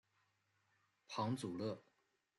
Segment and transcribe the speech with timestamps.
[1.07, 1.83] 庞祖勒。